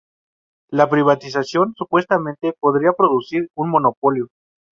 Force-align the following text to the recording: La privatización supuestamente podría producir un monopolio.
La 0.71 0.89
privatización 0.89 1.75
supuestamente 1.77 2.53
podría 2.59 2.93
producir 2.93 3.51
un 3.53 3.69
monopolio. 3.69 4.29